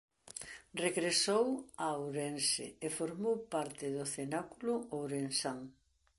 Regresou 0.85 1.45
a 1.85 1.87
Ourense 2.01 2.65
e 2.85 2.87
formou 2.97 3.35
parte 3.53 3.85
do 3.95 4.03
cenáculo 4.15 4.73
ourensán. 4.97 5.59